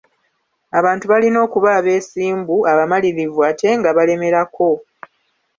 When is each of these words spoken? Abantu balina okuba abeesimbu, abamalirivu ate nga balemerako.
Abantu 0.79 1.05
balina 1.11 1.37
okuba 1.45 1.69
abeesimbu, 1.79 2.55
abamalirivu 2.71 3.39
ate 3.49 3.69
nga 3.79 3.89
balemerako. 3.97 4.69